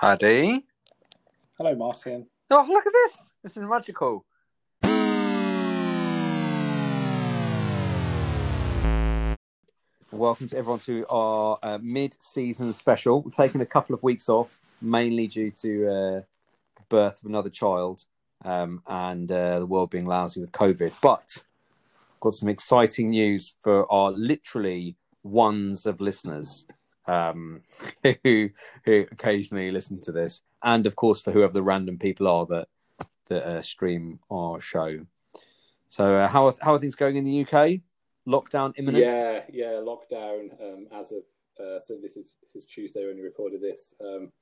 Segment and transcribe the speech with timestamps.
[0.00, 0.64] Paddy.
[1.56, 2.24] Hello, Martin.
[2.52, 3.30] Oh, look at this.
[3.42, 4.24] This is magical.
[10.12, 13.22] Welcome to everyone to our uh, mid-season special.
[13.22, 16.20] We've taken a couple of weeks off, mainly due to uh,
[16.76, 18.04] the birth of another child
[18.44, 20.92] um, and uh, the world being lousy with COVID.
[21.02, 21.42] But
[22.20, 24.94] got some exciting news for our literally
[25.24, 26.66] ones of listeners
[27.08, 27.62] um,
[28.24, 28.50] who
[28.84, 32.68] who occasionally listen to this, and of course for whoever the random people are that
[33.26, 35.06] that uh, stream our show.
[35.88, 37.80] So, uh, how are, how are things going in the UK?
[38.26, 39.04] Lockdown imminent.
[39.04, 41.22] Yeah, yeah, lockdown um, as of
[41.58, 43.94] uh, so this is this is Tuesday when we recorded this.
[44.00, 44.32] Um,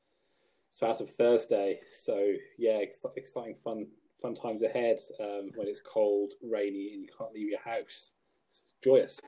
[0.70, 3.87] so as of Thursday, so yeah, ex- exciting, fun,
[4.20, 4.98] fun times ahead.
[5.20, 8.12] Um, when it's cold, rainy, and you can't leave your house.
[8.47, 9.20] It's joyous.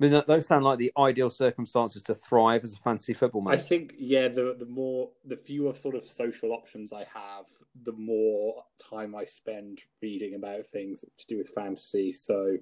[0.00, 3.52] I mean, those sound like the ideal circumstances to thrive as a fantasy football man.
[3.52, 7.44] I think yeah, the the more the fewer sort of social options I have,
[7.84, 12.12] the more time I spend reading about things to do with fantasy.
[12.12, 12.56] So,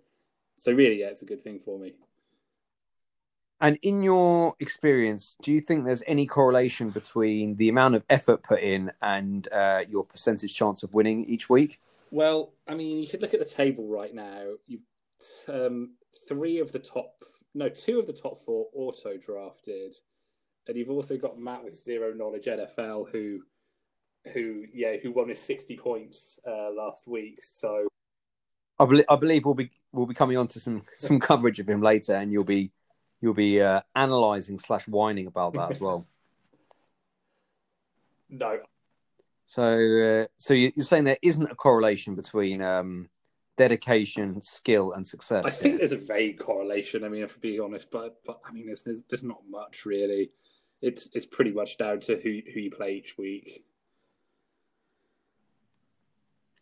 [0.57, 1.95] so really, yeah, it's a good thing for me.
[3.61, 8.43] And in your experience, do you think there's any correlation between the amount of effort
[8.43, 11.81] put in and uh, your percentage chance of winning each week?
[12.11, 14.45] Well, I mean, you could look at the table right now.
[14.67, 14.83] You've
[15.49, 15.95] um,
[16.29, 17.25] three of the top,
[17.55, 19.95] no, two of the top four auto drafted,
[20.67, 23.41] and you've also got Matt with zero knowledge NFL, who,
[24.33, 27.43] who, yeah, who won his sixty points uh, last week.
[27.43, 27.89] So
[28.79, 31.69] I, bel I believe we'll be we'll be coming on to some some coverage of
[31.69, 32.71] him later, and you'll be
[33.21, 36.07] you'll be uh, analysing slash whining about that as well.
[38.29, 38.59] no,
[39.47, 43.09] So uh, so you- you're saying there isn't a correlation between um,
[43.59, 45.45] dedication, skill, and success.
[45.45, 47.05] I think there's a vague correlation.
[47.05, 49.85] I mean, if I'm being honest, but but I mean, there's there's, there's not much
[49.85, 50.31] really.
[50.81, 53.65] It's it's pretty much down to who who you play each week.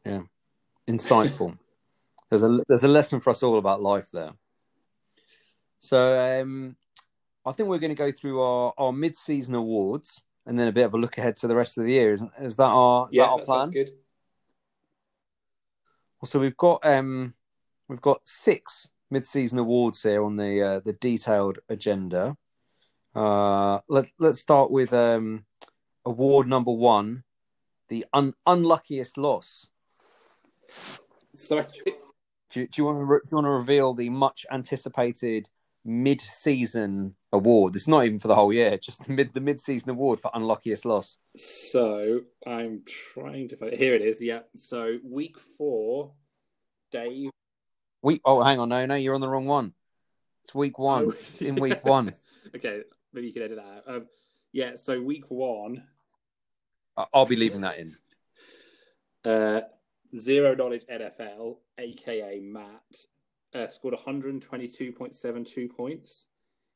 [0.05, 0.23] Yeah,
[0.89, 1.59] insightful.
[2.31, 4.33] there's a there's a lesson for us all about life there.
[5.79, 6.77] So um,
[7.45, 10.73] I think we're going to go through our, our mid season awards and then a
[10.73, 12.13] bit of a look ahead to the rest of the year.
[12.13, 13.73] Is, is that our is yeah, that our that plan?
[13.73, 13.91] sounds
[16.21, 16.29] good.
[16.29, 17.35] So we've got um,
[17.89, 22.37] we've got six mid season awards here on the uh, the detailed agenda.
[23.15, 25.45] Uh, let let's start with um,
[26.05, 27.25] award number one,
[27.89, 29.69] the un- unluckiest loss.
[31.35, 31.97] So think
[32.51, 35.49] Do you, do you want to re- do you want to reveal the much anticipated
[35.85, 37.77] mid season award?
[37.77, 40.31] It's not even for the whole year, just the mid the mid season award for
[40.35, 41.19] unluckiest loss.
[41.37, 42.83] So I'm
[43.15, 44.21] trying to find here it is.
[44.21, 44.41] Yeah.
[44.57, 46.13] So week four,
[46.91, 47.31] Dave.
[48.03, 49.73] Week oh hang on no no you're on the wrong one.
[50.45, 51.07] It's week one.
[51.07, 52.15] Oh, It's in week one.
[52.55, 52.83] okay,
[53.13, 53.97] maybe you can edit that out.
[53.97, 54.07] Um,
[54.53, 54.77] yeah.
[54.77, 55.83] So week one,
[57.13, 57.97] I'll be leaving that in.
[59.25, 59.63] uh,
[60.17, 63.07] zero knowledge NFL, aka Matt,
[63.55, 66.27] uh, scored 122.72 points.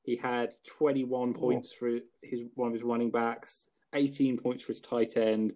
[0.03, 1.91] He had 21 points for
[2.22, 5.53] his one of his running backs, 18 points for his tight end,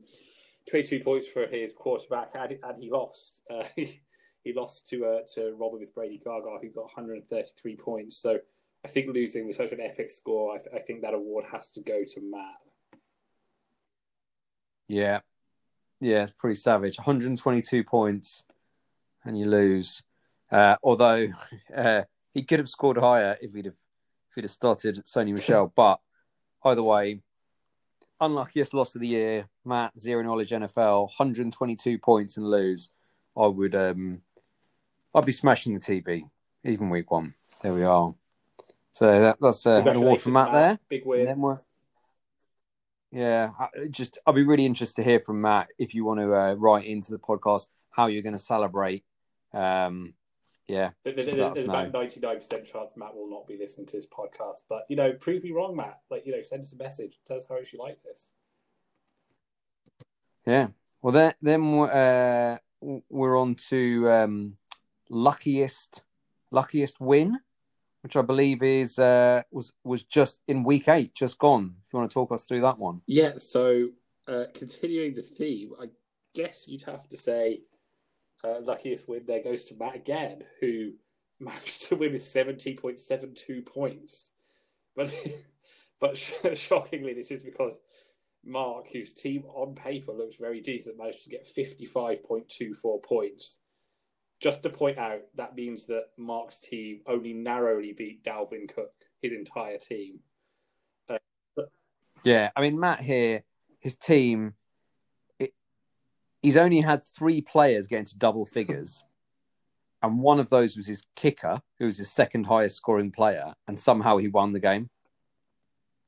[0.70, 3.40] 22 points for his quarterback, and, and he lost.
[3.50, 8.18] Uh, he lost to uh, to Robin with Brady Gaga, who got 133 points.
[8.18, 8.38] So
[8.84, 11.70] I think losing with such an epic score, I, th- I think that award has
[11.72, 13.00] to go to Matt.
[14.88, 15.20] Yeah.
[16.00, 16.98] Yeah, it's pretty savage.
[16.98, 18.44] 122 points
[19.24, 20.02] and you lose.
[20.52, 21.28] Uh, although
[21.76, 22.02] uh,
[22.34, 23.74] he could have scored higher if he'd have
[24.34, 25.72] if he'd have started Sony Michel.
[25.76, 26.00] but
[26.64, 27.20] either way,
[28.20, 32.90] unluckiest loss of the year, Matt, zero knowledge NFL, 122 points and lose.
[33.36, 34.22] I would um
[35.14, 36.28] I'd be smashing the TV,
[36.64, 37.34] even week one.
[37.62, 38.12] There we are.
[38.90, 40.78] So that, that's uh, an award for Matt there.
[40.88, 41.58] Big win.
[43.12, 46.34] yeah, I- just I'd be really interested to hear from Matt if you want to
[46.34, 49.04] uh, write into the podcast how you're going to celebrate.
[49.52, 50.14] Um,
[50.66, 53.56] yeah, There- there- Just there- let us There's about 99% chance Matt will not be
[53.58, 54.62] listening to this podcast.
[54.68, 56.00] But, you know, prove me wrong, Matt.
[56.10, 57.18] Like, you know, send us a message.
[57.24, 58.34] Tell us how much you like this.
[60.46, 60.68] yeah.
[61.02, 64.56] Well, then then uh, we're on to um,
[65.10, 66.02] luckiest
[66.50, 67.38] luckiest win,
[68.02, 71.74] which I believe is uh, was was just in week eight, just gone.
[71.86, 73.88] If you want to talk us through that one, Yeah, so
[74.26, 75.90] uh, continuing the theme, I
[76.34, 77.60] guess you'd have to say
[78.44, 80.92] uh, luckiest win there goes to Matt again, who
[81.40, 84.30] managed to win with 70.72 points.
[84.94, 85.14] But
[86.00, 87.80] but shockingly, this is because
[88.44, 93.58] Mark, whose team on paper looks very decent, managed to get 55.24 points.
[94.40, 98.92] Just to point out, that means that Mark's team only narrowly beat Dalvin Cook,
[99.22, 100.18] his entire team.
[102.24, 102.50] yeah.
[102.54, 103.44] I mean, Matt here
[103.84, 104.54] his team,
[106.44, 109.04] he's only had three players get into double figures,
[110.02, 113.80] and one of those was his kicker, who was his second highest scoring player, and
[113.80, 114.90] somehow he won the game.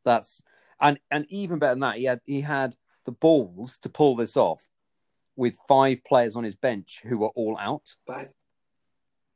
[0.04, 0.42] That's
[0.80, 4.36] and and even better than that, he had he had the balls to pull this
[4.36, 4.68] off
[5.36, 7.94] with five players on his bench who were all out.
[8.06, 8.34] That's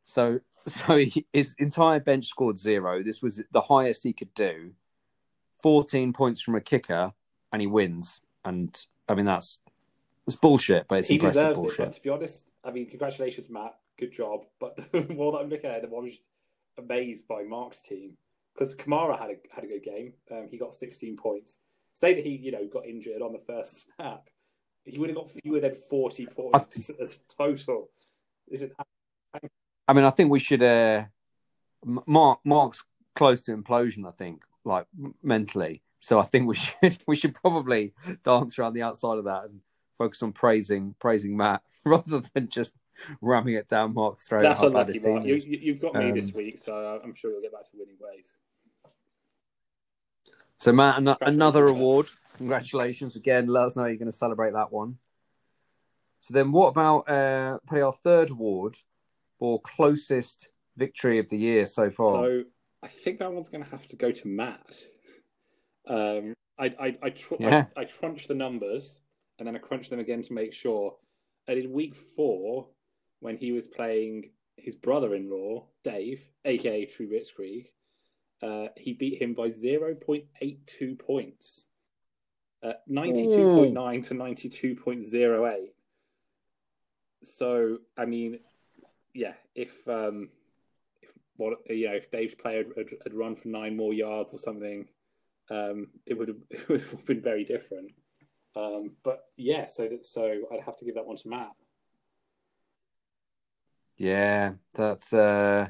[0.04, 3.02] So so he, his entire bench scored zero.
[3.02, 4.72] This was the highest he could do.
[5.62, 7.12] Fourteen points from a kicker,
[7.52, 8.20] and he wins.
[8.44, 9.60] And I mean that's
[10.26, 11.62] it's bullshit, but it's he impressive deserves it.
[11.62, 11.78] bullshit.
[11.78, 13.74] But to be honest, I mean, congratulations, Matt.
[13.98, 14.44] Good job.
[14.58, 16.28] But the more that I'm looking at it, I'm just
[16.78, 18.16] amazed by Mark's team
[18.54, 20.12] because Kamara had a had a good game.
[20.30, 21.58] Um, he got 16 points.
[21.92, 24.28] Say that he, you know, got injured on the first snap,
[24.84, 27.90] he would have got fewer than 40 points as total.
[28.48, 28.72] Is it?
[29.86, 30.62] I mean, I think we should.
[30.62, 31.04] Uh,
[31.84, 32.84] Mark Mark's
[33.14, 34.06] close to implosion.
[34.06, 34.86] I think, like
[35.22, 35.82] mentally.
[35.98, 37.94] So I think we should we should probably
[38.24, 39.60] dance around the outside of that and
[40.00, 42.74] focus on praising praising Matt rather than just
[43.20, 44.40] ramming it down Mark's throat.
[44.42, 45.24] That's unlucky, Mark.
[45.24, 47.70] You, you, you've got me Um, this week, so I'm sure you'll get back to
[47.74, 48.32] winning ways.
[50.56, 52.08] So Matt, an- another award.
[52.38, 53.46] Congratulations again.
[53.46, 54.96] Let us know you're going to celebrate that one.
[56.20, 58.78] So then, what about uh, probably our third award
[59.38, 62.12] for closest victory of the year so far?
[62.14, 62.42] So
[62.82, 64.76] I think that one's going to have to go to Matt.
[65.86, 67.66] Um, I I I, tr- Yeah.
[67.76, 69.00] I I crunched the numbers
[69.40, 70.94] and then I crunched them again to make sure.
[71.48, 72.68] And in week four,
[73.20, 77.68] when he was playing his brother-in-law Dave, aka True Blitzkrieg,
[78.42, 81.66] uh, he beat him by zero point eight two points,
[82.62, 85.74] uh, ninety-two point nine to ninety-two point zero eight.
[87.24, 88.40] So I mean,
[89.14, 90.28] yeah, if um,
[91.02, 94.38] if what you know, if Dave's player had, had run for nine more yards or
[94.38, 94.86] something,
[95.50, 97.92] um, it would have it would have been very different.
[98.56, 101.52] Um, but yeah, so that so I'd have to give that one to Matt.
[103.96, 105.68] Yeah, that's uh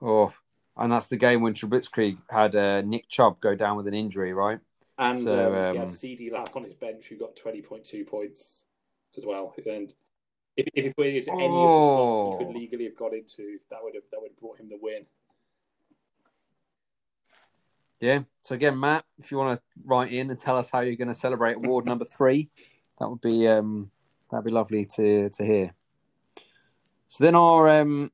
[0.00, 0.32] oh,
[0.76, 4.32] and that's the game when Trubisky had uh, Nick Chubb go down with an injury,
[4.32, 4.60] right?
[4.98, 7.84] And So, um, he um, had CeeDee Lamb on his bench who got twenty point
[7.84, 8.64] two points
[9.16, 9.54] as well.
[9.66, 9.92] And
[10.56, 12.38] if if he it into any of the slots Oh.
[12.38, 14.78] he could legally have got into, that would have that would have brought him the
[14.80, 15.06] win.
[18.02, 18.22] Yeah.
[18.40, 21.06] So again, Matt, if you want to write in and tell us how you're going
[21.06, 22.50] to celebrate award number three,
[22.98, 23.92] that would be um
[24.28, 25.72] that'd be lovely to to hear.
[27.06, 28.10] So then our um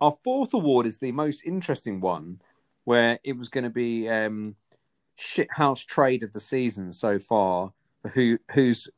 [0.00, 2.40] our fourth award is the most interesting one,
[2.84, 4.54] where it was going to be um
[5.18, 7.72] shithouse trade of the season so far,
[8.14, 8.88] who who's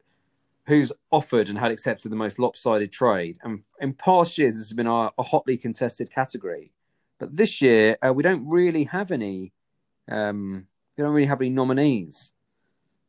[0.66, 3.38] who's offered and had accepted the most lopsided trade.
[3.44, 6.70] And in past years, this has been our, a hotly contested category,
[7.18, 9.50] but this year uh, we don't really have any.
[10.08, 10.66] Um,
[10.96, 12.32] we don't really have any nominees,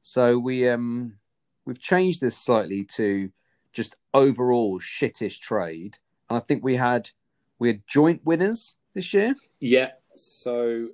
[0.01, 1.17] so we um
[1.65, 3.29] we've changed this slightly to
[3.73, 5.97] just overall shittish trade.
[6.29, 7.09] And I think we had
[7.59, 9.35] we had joint winners this year.
[9.59, 9.91] Yeah.
[10.15, 10.89] So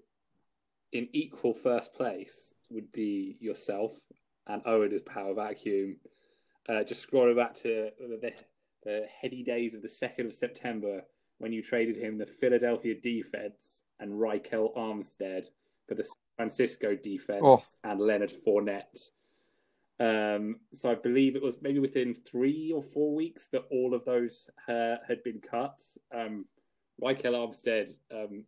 [0.92, 3.94] in equal first place would be yourself
[4.48, 5.98] and Owen as Power Vacuum.
[6.68, 8.33] Uh, just scrolling back to the,
[8.83, 11.01] the heady days of the 2nd of September
[11.38, 15.45] when you traded him the Philadelphia defense and Ryquell Armstead
[15.91, 17.59] for the San Francisco defense Oh.
[17.83, 19.11] and Leonard Fournette.
[19.99, 24.05] Um, so I believe it was maybe within three or four weeks that all of
[24.05, 25.81] those uh, had been cut.
[26.15, 26.45] Um,
[27.01, 28.45] Ryquell Armstead, um,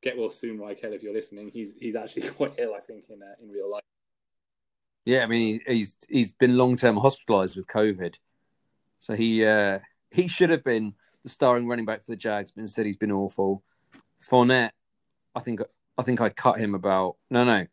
[0.00, 1.50] get well soon, Ryquell, if you're listening.
[1.50, 3.82] He's he's actually quite ill, I think, in uh, in real life.
[5.04, 8.14] Yeah, I mean he, he's he's been long term hospitalised with COVID,
[8.98, 9.80] so he uh,
[10.12, 13.12] he should have been the starting running back for the Jags, but instead he's been
[13.12, 13.62] awful.
[14.30, 14.70] Fournette,
[15.34, 15.60] I think
[15.98, 17.66] I think I cut him about no no,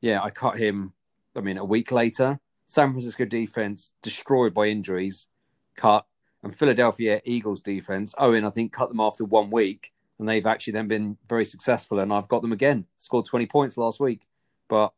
[0.00, 0.92] yeah I cut him.
[1.34, 5.28] I mean a week later, San Francisco defense destroyed by injuries,
[5.76, 6.06] cut,
[6.42, 8.14] and Philadelphia Eagles defense.
[8.18, 12.00] Owen I think cut them after one week, and they've actually then been very successful,
[12.00, 12.86] and I've got them again.
[12.98, 14.22] Scored twenty points last week,
[14.68, 14.92] but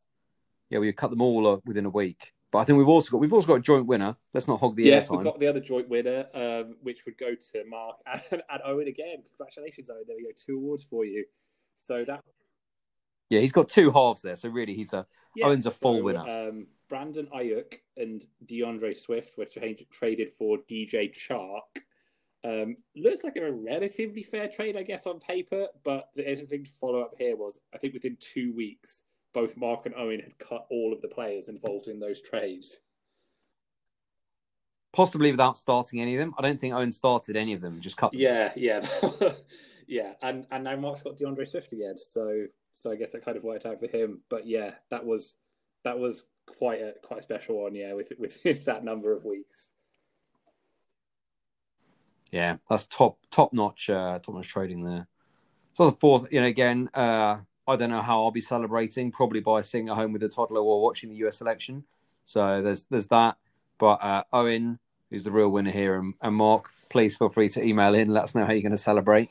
[0.71, 2.33] yeah, we cut them all within a week.
[2.51, 4.17] But I think we've also got we've also got a joint winner.
[4.33, 5.17] Let's not hog the yeah, airtime.
[5.17, 8.89] we've got the other joint winner, um, which would go to Mark and, and Owen
[8.89, 9.23] again.
[9.37, 10.05] Congratulations, Owen.
[10.07, 11.25] There we go, two awards for you.
[11.79, 12.23] So that
[13.31, 16.03] Yeah, he's got two halves there, so really he's a yeah, Owen's a full so,
[16.03, 16.49] winner.
[16.49, 21.83] Um, Brandon Aiyuk and D'Andre Swift were tra- traded for DJ Chark.
[22.45, 25.69] Um, looks like a relatively fair trade, I guess, on paper.
[25.85, 29.03] But the interesting to follow up here was, I think within two weeks,
[29.35, 32.79] both Mark and Owen had cut all of the players involved in those trades.
[34.93, 36.35] possibly without starting any of them.
[36.39, 37.81] I don't think Owen started any of them.
[37.81, 38.21] Just cut them.
[38.21, 38.85] Yeah, yeah,
[39.89, 40.13] yeah.
[40.23, 43.43] And and now Mark's got D'Andre Swift again, so so I guess that kind of
[43.43, 44.21] worked out for him.
[44.29, 45.37] But yeah, that was
[45.85, 49.71] that was quite a quite a special one, yeah, with with that number of weeks.
[52.31, 55.09] Yeah, that's top top notch uh, top notch trading there.
[55.73, 59.11] So the fourth, you know, again, uh, I don't know how I'll be celebrating.
[59.11, 61.85] Probably by sitting at home with a toddler or watching the US election.
[62.25, 63.37] So there's there's that.
[63.79, 64.79] But uh, Owen,
[65.11, 68.09] who's the real winner here, and, and Mark, please feel free to email in.
[68.09, 69.31] Let us know how you're going to celebrate.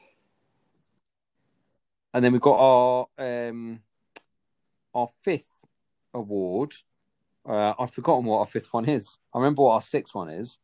[2.17, 3.79] And then we've got our um,
[4.95, 5.51] our fifth
[6.15, 6.73] award.
[7.47, 9.19] Uh, I've forgotten what our fifth one is.
[9.35, 10.57] I remember what our sixth one is.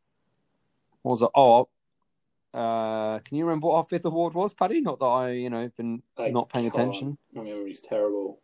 [1.02, 1.28] What was it?
[1.32, 1.68] Oh,
[2.52, 4.80] uh, can you remember what our fifth award was, Paddy?
[4.80, 7.18] Not that I, you know, been I not paying attention.
[7.32, 8.40] My memory's terrible.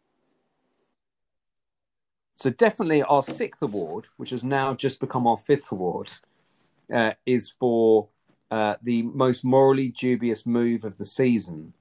[2.36, 6.12] So definitely our sixth award, which has now just become our fifth award,
[6.94, 8.06] uh, is for
[8.52, 11.74] uh, the most morally dubious move of the season,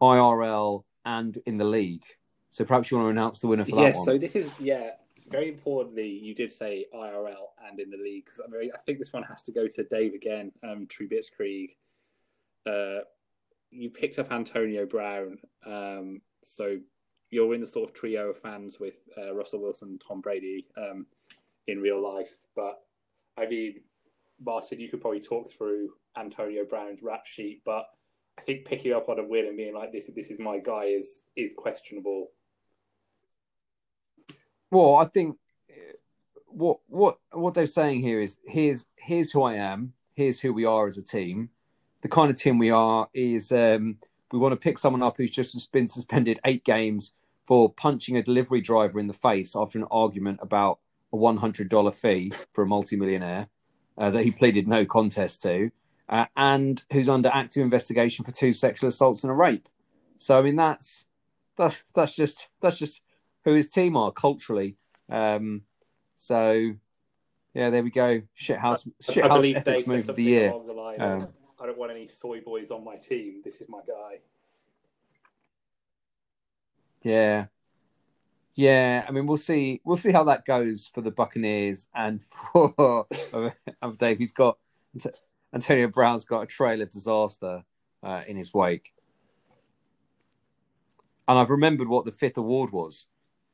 [0.00, 2.04] IRL and in the league.
[2.50, 4.04] So perhaps you want to announce the winner for that Yes, one.
[4.04, 4.90] so this is yeah.
[5.30, 8.98] Very importantly, you did say IRL and in the league because I, mean, I think
[8.98, 10.52] this one has to go to Dave again.
[10.62, 11.76] Um, Krieg.
[12.66, 13.00] Uh,
[13.70, 16.78] you picked up Antonio Brown, um, so
[17.30, 21.06] you're in the sort of trio of fans with uh, Russell Wilson, Tom Brady um,
[21.66, 22.30] in real life.
[22.56, 22.80] But
[23.36, 23.82] I mean,
[24.42, 27.86] Martin, you could probably talk through Antonio Brown's rap sheet, but
[28.38, 30.84] I think picking up on a win and being like this, this is my guy
[30.84, 32.28] is is questionable.
[34.70, 35.36] Well, I think
[35.68, 35.96] uh,
[36.46, 40.64] what what what they're saying here is here's here's who I am, here's who we
[40.64, 41.50] are as a team.
[42.02, 43.96] The kind of team we are is um,
[44.30, 47.12] we want to pick someone up who's just been suspended eight games
[47.44, 50.78] for punching a delivery driver in the face after an argument about
[51.12, 53.48] a one hundred dollar fee for a multimillionaire
[53.96, 55.72] uh, that he pleaded no contest to,
[56.08, 59.68] uh, and who's under active investigation for two sexual assaults and a rape.
[60.16, 61.06] So I mean that's
[61.56, 63.02] that's that's just that's just
[63.44, 64.76] who his team are culturally.
[65.10, 65.62] Um,
[66.14, 66.72] so
[67.54, 68.22] yeah, there we go.
[68.38, 70.50] Shithouse, I shithouse believe ethics Dave move of the year.
[70.50, 71.26] along the line Um,
[71.60, 73.40] I don't want any soy boys on my team.
[73.44, 74.20] This is my guy.
[77.02, 77.46] Yeah,
[78.54, 79.04] yeah.
[79.08, 79.80] I mean, we'll see.
[79.84, 82.22] We'll see how that goes for the Buccaneers and
[82.52, 83.06] for
[83.82, 84.18] of Dave.
[84.18, 84.58] He's got
[85.54, 87.62] Antonio Brown's got a trail of disaster
[88.02, 88.92] uh, in his wake,
[91.26, 93.06] and I've remembered what the fifth award was.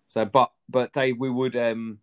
[0.06, 1.98] So, but but Dave, we would um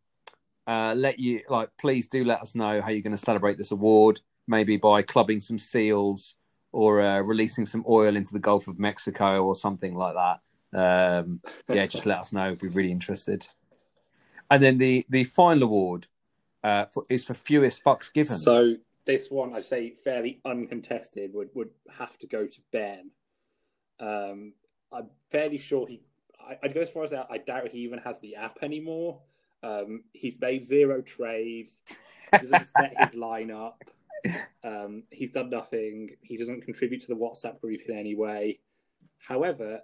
[0.68, 3.72] uh let you like please do let us know how you're going to celebrate this
[3.72, 4.22] award.
[4.48, 6.36] Maybe by clubbing some seals
[6.72, 10.40] or uh, releasing some oil into the Gulf of Mexico or something like that.
[10.74, 12.50] Um, yeah, just let us know.
[12.50, 13.46] We'd be really interested.
[14.50, 16.08] And then the the final award
[16.64, 18.38] uh, for, is for fewest fucks given.
[18.38, 18.76] So
[19.12, 23.12] this one, I'd say fairly uncontested, would would have to go to Ben.
[24.00, 24.54] Um,
[24.92, 26.02] I'm fairly sure he.
[26.40, 27.28] I, I'd go as far as that.
[27.30, 29.22] I doubt he even has the app anymore.
[29.64, 31.82] Um, he's made zero trades.
[32.32, 33.74] Doesn't set his lineup.
[34.64, 36.12] Um, he's done nothing.
[36.22, 38.60] He doesn't contribute to the WhatsApp group in any way.
[39.20, 39.82] However,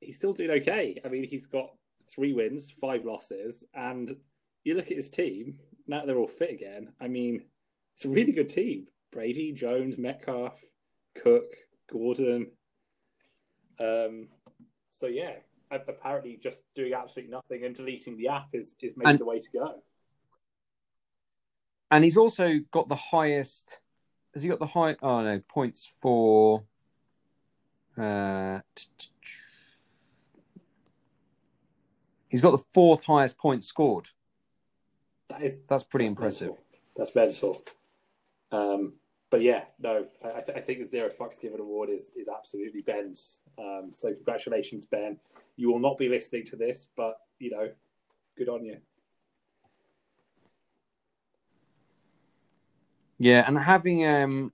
[0.00, 1.00] he's still doing okay.
[1.04, 1.70] I mean, he's got
[2.08, 4.16] three wins, five losses, and
[4.64, 5.58] you look at his team
[5.90, 6.92] now they're all fit again.
[7.00, 7.42] I mean,
[8.00, 8.86] it's a really good team.
[9.12, 10.58] Brady, Jones, Metcalf,
[11.22, 11.52] Cook,
[11.92, 12.50] Gordon.
[13.78, 14.28] Um,
[14.90, 15.32] so yeah,
[15.70, 19.38] apparently just doing absolutely nothing and deleting the app is is maybe And- the way
[19.38, 19.82] to go.
[21.90, 23.80] and he's also got the highest.
[24.32, 24.96] Has he got the high?
[25.02, 26.64] Oh no, points for.
[27.98, 29.08] Uh, t- t-
[32.28, 34.08] he's got the fourth highest points scored.
[35.28, 36.48] That is That's pretty that's impressive.
[36.48, 36.64] mental.
[36.96, 37.62] That's mental.
[38.52, 38.94] Um,
[39.30, 42.82] but yeah, no, I, th- I think the Zero Fucks Given award is is absolutely
[42.82, 43.42] Ben's.
[43.58, 45.18] Um, so congratulations, Ben.
[45.56, 47.68] You will not be listening to this, but you know,
[48.36, 48.78] good on you.
[53.18, 54.52] Yeah, and having um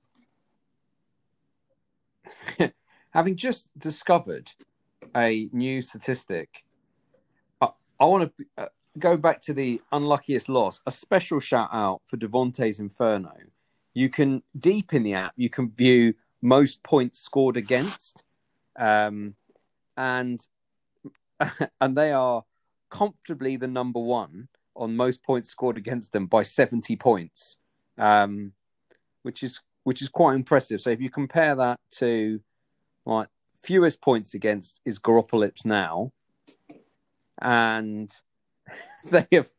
[3.10, 4.52] having just discovered
[5.16, 6.64] a new statistic,
[7.60, 8.66] I, I want to uh,
[8.98, 10.80] go back to the unluckiest loss.
[10.86, 13.32] A special shout out for Devonte's Inferno.
[13.96, 18.22] You can deep in the app, you can view most points scored against,
[18.78, 19.34] um,
[19.96, 20.46] and
[21.80, 22.44] and they are
[22.90, 27.56] comfortably the number one on most points scored against them by seventy points
[27.98, 28.52] um,
[29.22, 30.80] which is which is quite impressive.
[30.80, 32.40] So if you compare that to
[33.04, 33.28] like
[33.62, 36.12] fewest points against is Garoppolips now,
[37.40, 38.10] and
[39.10, 39.50] they have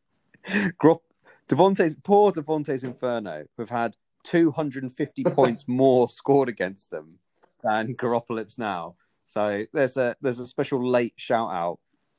[0.80, 1.00] Grop
[1.48, 3.96] Devontae's poor Devontae's Inferno have had
[4.30, 7.18] 250 points more scored against them
[7.62, 8.94] than Garoppolips now.
[9.26, 11.78] So there's a there's a special late shout out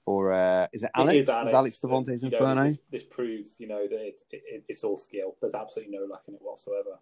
[0.10, 1.16] or uh, is it Alex?
[1.16, 2.64] It is Alex, Alex Devontae's and, Inferno?
[2.64, 5.36] Know, this, this, proves, you know, that it's, it, it's all skill.
[5.40, 6.98] There's absolutely no luck in it whatsoever.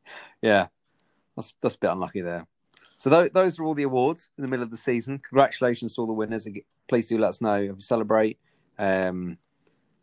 [0.42, 0.66] yeah,
[1.36, 2.48] that's that's a bit unlucky there.
[2.98, 5.20] So th- those are all the awards in the middle of the season.
[5.20, 6.48] Congratulations to all the winners.
[6.88, 8.38] Please do let us know if you celebrate.
[8.78, 9.38] Um,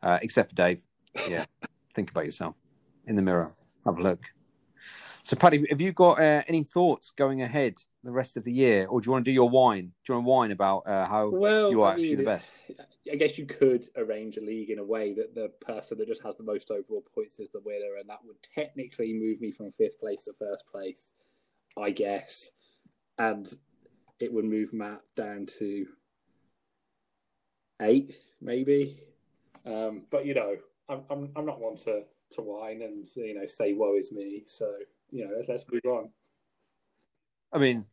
[0.02, 0.82] uh, except for Dave.
[1.28, 1.46] Yeah,
[2.00, 2.56] think about yourself
[3.08, 3.54] in the mirror.
[3.86, 4.22] Have a look.
[5.24, 7.76] So, Paddy, have you got uh, any thoughts going ahead
[8.06, 9.92] the rest of the year, or do you want to do your wine?
[10.06, 12.24] Do you want to whine about uh, how well, you are I mean, actually the
[12.24, 12.54] best?
[13.12, 16.24] I guess you could arrange a league in a way that the person that just
[16.24, 19.72] has the most overall points is the winner, and that would technically move me from
[19.72, 21.12] fifth place to first place,
[21.78, 22.52] I guess,
[23.18, 23.52] and
[24.22, 25.86] it would move Matt down to
[27.82, 29.02] eighth, maybe.
[29.66, 30.56] Um, but you know,
[30.90, 34.44] I'm I'm I'm not one to to whine and you know say woe is me.
[34.48, 34.72] So
[35.12, 36.10] you know, let's, let's move on.
[37.52, 37.86] I mean,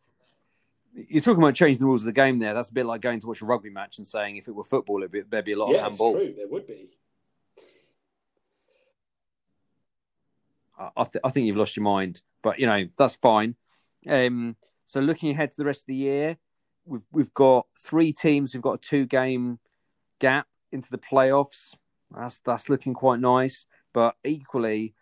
[0.94, 2.54] you're talking about changing the rules of the game there.
[2.54, 4.64] That's a bit like going to watch a rugby match and saying if it were
[4.64, 6.12] football, be, there'd be a lot yeah, of handball.
[6.12, 6.34] Yeah, true.
[6.36, 6.90] There would be.
[10.78, 13.54] I, th- I, think you've lost your mind, but you know that's fine.
[14.06, 16.36] Um, so looking ahead to the rest of the year,
[16.84, 18.52] we've we've got three teams.
[18.52, 19.58] We've got a two game
[20.18, 21.74] gap into the playoffs.
[22.14, 23.66] That's that's looking quite nice.
[23.92, 24.94] But equally,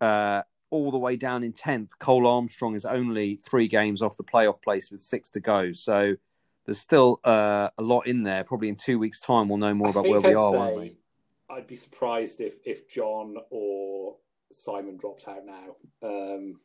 [0.00, 4.24] uh, all the way down in tenth, Cole Armstrong is only three games off the
[4.24, 5.72] playoff place with six to go.
[5.72, 6.16] So
[6.64, 8.44] there's still uh, a lot in there.
[8.44, 10.76] Probably in two weeks' time, we'll know more about where we I'd are, say, won't
[10.76, 10.96] we?
[11.48, 14.16] I'd be surprised if if John or
[14.52, 15.76] Simon dropped out now.
[16.02, 16.60] Um,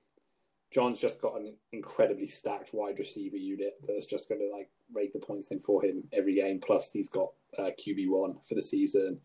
[0.71, 5.11] John's just got an incredibly stacked wide receiver unit that's just going to like rake
[5.13, 6.59] the points in for him every game.
[6.59, 9.19] Plus, he's got uh, QB one for the season.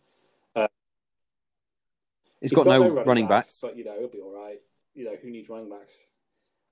[2.48, 4.60] He's, got, got, no, running, running backs, backs, but you know he'll be all right.
[4.94, 6.06] You know who needs running backs.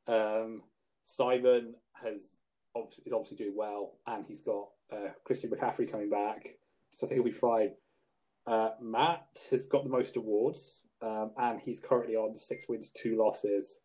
[0.06, 0.62] Um,
[1.04, 2.40] Simon has
[3.04, 6.58] is obviously doing well, and he's got uh, Christian McCaffrey coming back,
[6.92, 7.72] so I think he'll be fine.
[8.46, 13.16] Uh, Matt has got the most awards, um, and he's currently on six wins, two
[13.16, 13.80] losses,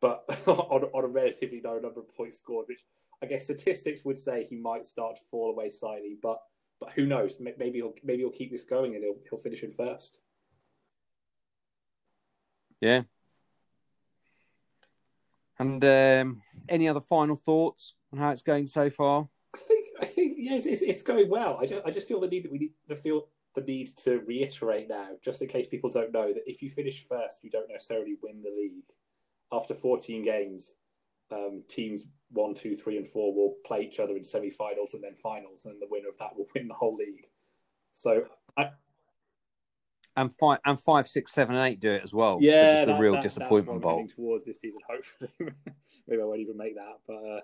[0.00, 2.84] but on, on a relatively low number of points scored, which
[3.22, 6.16] I guess statistics would say he might start to fall away slightly.
[6.20, 6.38] But
[6.80, 7.38] but who knows?
[7.38, 10.20] Maybe he'll maybe he'll keep this going and he'll he'll finish in first.
[12.82, 13.02] Yeah.
[15.58, 19.28] And um, any other final thoughts on how it's going so far?
[19.54, 21.58] I think I think yeah, it's, it's, it's going well.
[21.60, 24.18] I just I just feel the need that we need to feel the need to
[24.26, 27.68] reiterate now, just in case people don't know, that if you finish first, you don't
[27.68, 28.84] necessarily win the league.
[29.52, 30.76] After 14 games,
[31.30, 35.14] um, teams one, two, three, and four will play each other in semi-finals and then
[35.14, 37.26] finals, and the winner of that will win the whole league.
[37.92, 38.24] So,
[38.56, 38.70] I,
[40.16, 42.38] and five, and five, six, seven, and eight do it as well.
[42.40, 44.80] Yeah, just the that, real that, disappointment bowl towards this season.
[44.88, 45.30] Hopefully,
[46.06, 47.14] maybe I won't even make that, but.
[47.14, 47.40] Uh,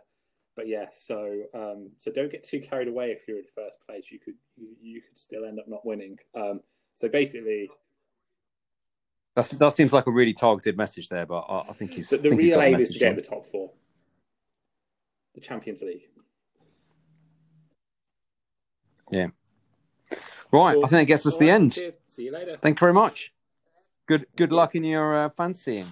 [0.56, 4.06] but yeah, so um, so don't get too carried away if you're in first place.
[4.10, 6.18] You could you, you could still end up not winning.
[6.34, 6.62] Um,
[6.94, 7.70] so basically,
[9.36, 12.16] That's, that seems like a really targeted message there, but I, I think he's the,
[12.16, 13.14] the think real he's aim is to get on.
[13.14, 13.70] the top four,
[15.36, 16.08] the Champions League.
[19.12, 19.28] Yeah.
[20.50, 21.72] Right, I think that gets us All the end.
[21.74, 21.94] cheers.
[22.18, 22.58] See you later.
[22.60, 23.32] Thank you very much.
[24.08, 25.86] Good good luck in your uh, fancying.